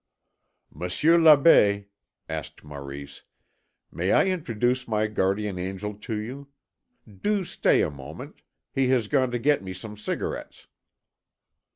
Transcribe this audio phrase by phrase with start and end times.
[0.73, 1.85] "Monsieur l'Abbé,"
[2.27, 3.21] asked Maurice,
[3.91, 6.47] "may I introduce my guardian angel to you?
[7.07, 8.41] Do stay a moment;
[8.73, 10.65] he has gone to get me some cigarettes."